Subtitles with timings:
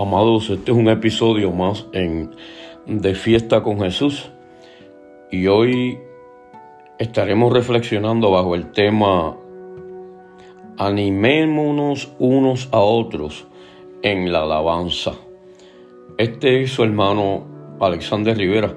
[0.00, 2.30] Amados, este es un episodio más en,
[2.86, 4.30] de Fiesta con Jesús.
[5.32, 5.98] Y hoy
[7.00, 9.36] estaremos reflexionando bajo el tema
[10.78, 13.48] Animémonos unos a otros
[14.02, 15.14] en la alabanza.
[16.16, 18.76] Este es su hermano Alexander Rivera.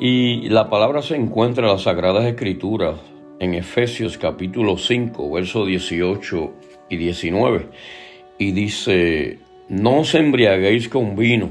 [0.00, 2.96] Y la palabra se encuentra en las Sagradas Escrituras
[3.38, 6.52] en Efesios capítulo 5, versos 18
[6.90, 7.68] y 19
[8.38, 11.50] y dice no os embriaguéis con vino,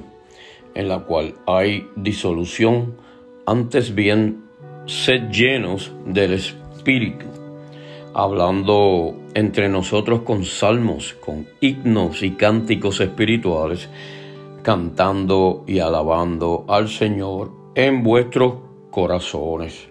[0.73, 2.95] en la cual hay disolución,
[3.45, 4.43] antes bien
[4.85, 7.25] sed llenos del Espíritu,
[8.13, 13.89] hablando entre nosotros con salmos, con himnos y cánticos espirituales,
[14.63, 18.55] cantando y alabando al Señor en vuestros
[18.91, 19.87] corazones.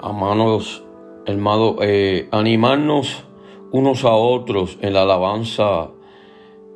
[0.00, 0.84] Amados,
[1.24, 3.24] hermanos, eh, animarnos
[3.72, 5.90] unos a otros en la alabanza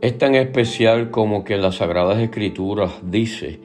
[0.01, 3.61] es tan especial como que las Sagradas Escrituras dice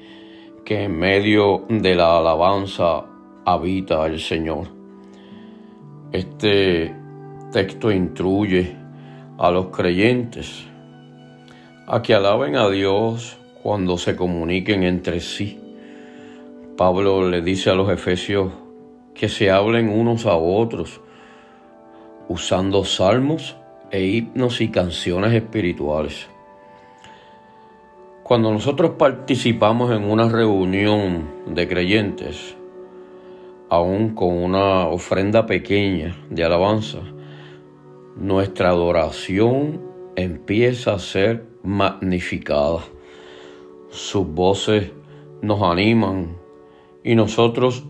[0.66, 3.06] que en medio de la alabanza
[3.46, 4.68] habita el Señor.
[6.12, 6.94] Este
[7.54, 8.76] texto instruye
[9.38, 10.66] a los creyentes
[11.88, 15.60] a que alaben a Dios cuando se comuniquen entre sí.
[16.76, 18.52] Pablo le dice a los efesios
[19.14, 21.00] que se hablen unos a otros
[22.28, 23.56] usando salmos
[23.98, 24.28] e
[24.60, 26.28] y canciones espirituales.
[28.24, 32.56] Cuando nosotros participamos en una reunión de creyentes,
[33.70, 37.00] aún con una ofrenda pequeña de alabanza,
[38.16, 39.82] nuestra adoración
[40.16, 42.80] empieza a ser magnificada.
[43.90, 44.92] Sus voces
[45.42, 46.38] nos animan
[47.04, 47.86] y nosotros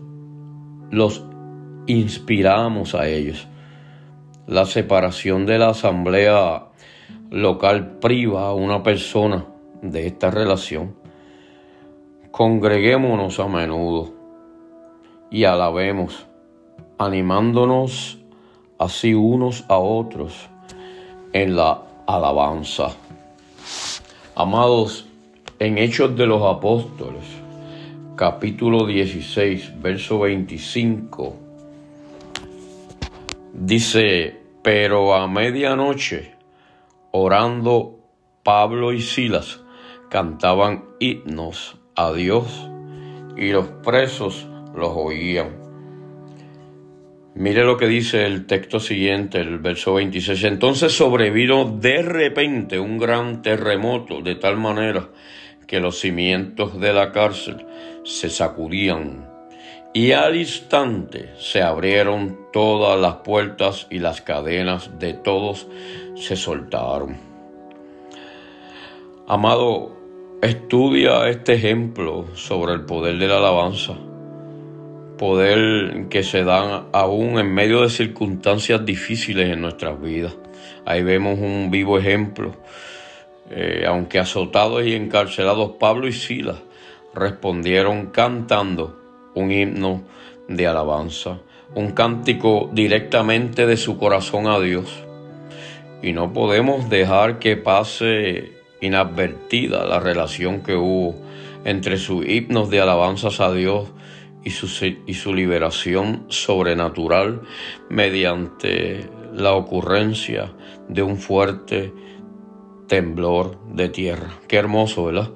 [0.90, 1.24] los
[1.86, 3.48] inspiramos a ellos.
[4.46, 6.68] La separación de la asamblea
[7.30, 9.44] local priva a una persona
[9.82, 10.94] de esta relación.
[12.30, 14.12] Congreguémonos a menudo
[15.32, 16.26] y alabemos,
[16.96, 18.18] animándonos
[18.78, 20.48] así unos a otros
[21.32, 22.90] en la alabanza.
[24.36, 25.08] Amados,
[25.58, 27.24] en Hechos de los Apóstoles,
[28.14, 31.45] capítulo 16, verso 25,
[33.58, 36.34] Dice, pero a medianoche,
[37.10, 37.98] orando
[38.42, 39.62] Pablo y Silas,
[40.10, 42.68] cantaban himnos a Dios
[43.34, 45.56] y los presos los oían.
[47.34, 50.44] Mire lo que dice el texto siguiente, el verso 26.
[50.44, 55.08] Entonces sobrevino de repente un gran terremoto, de tal manera
[55.66, 57.64] que los cimientos de la cárcel
[58.04, 59.35] se sacudían
[59.96, 65.66] y al instante se abrieron todas las puertas y las cadenas de todos
[66.16, 67.16] se soltaron.
[69.26, 69.96] Amado,
[70.42, 73.94] estudia este ejemplo sobre el poder de la alabanza,
[75.16, 80.36] poder que se dan aún en medio de circunstancias difíciles en nuestras vidas.
[80.84, 82.52] Ahí vemos un vivo ejemplo.
[83.48, 86.58] Eh, aunque azotados y encarcelados, Pablo y Silas
[87.14, 89.05] respondieron cantando
[89.36, 90.02] un himno
[90.48, 91.38] de alabanza,
[91.74, 95.04] un cántico directamente de su corazón a Dios.
[96.02, 101.14] Y no podemos dejar que pase inadvertida la relación que hubo
[101.64, 103.88] entre sus himnos de alabanzas a Dios
[104.42, 104.68] y su,
[105.06, 107.42] y su liberación sobrenatural
[107.90, 110.52] mediante la ocurrencia
[110.88, 111.92] de un fuerte
[112.86, 114.30] temblor de tierra.
[114.48, 115.30] Qué hermoso, ¿verdad?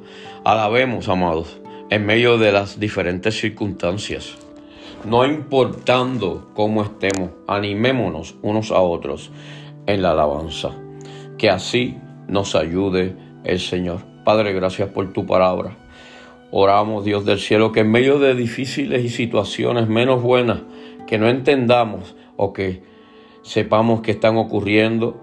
[0.45, 1.60] Alabemos, amados
[1.91, 4.39] en medio de las diferentes circunstancias.
[5.05, 9.33] No importando cómo estemos, animémonos unos a otros
[9.87, 10.71] en la alabanza.
[11.37, 11.99] Que así
[12.29, 14.03] nos ayude el Señor.
[14.25, 15.77] Padre, gracias por tu palabra.
[16.53, 20.61] Oramos, Dios del cielo, que en medio de difíciles y situaciones menos buenas,
[21.09, 22.85] que no entendamos o que
[23.43, 25.21] sepamos que están ocurriendo,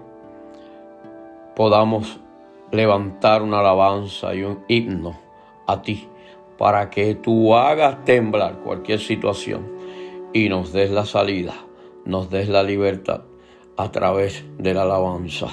[1.56, 2.20] podamos
[2.72, 5.18] levantar una alabanza y un himno
[5.66, 6.08] a ti
[6.58, 9.66] para que tú hagas temblar cualquier situación
[10.32, 11.54] y nos des la salida,
[12.04, 13.22] nos des la libertad
[13.76, 15.46] a través de la alabanza.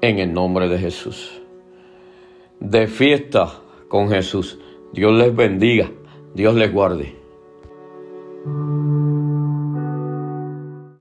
[0.00, 1.42] En el nombre de Jesús.
[2.58, 4.58] De fiesta con Jesús.
[4.92, 5.90] Dios les bendiga.
[6.34, 7.19] Dios les guarde.